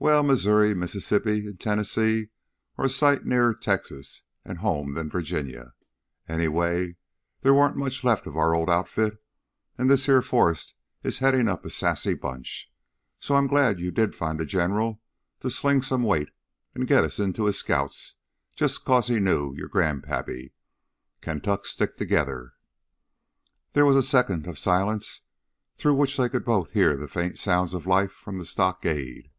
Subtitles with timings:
[0.00, 2.28] "Well, Missouri, Mississippi, an' Tennessee
[2.76, 5.72] are a sight nearer Texas an' home than Virginia.
[6.28, 6.94] Anyway,
[7.42, 9.20] theah warn't much left of our old outfit,
[9.76, 12.70] an' this heah Forrest is headin' up a sassy bunch.
[13.18, 15.02] So I'm glad you did find you a general
[15.40, 16.28] to sling some weight
[16.76, 18.14] an' git us into his scouts
[18.54, 20.52] jus' 'cause he knew your grandpappy.
[21.22, 22.52] Kaintucks stick together...."
[23.72, 25.22] There was a second of silence
[25.76, 29.32] through which they could both hear the faint sounds of life from the stockade.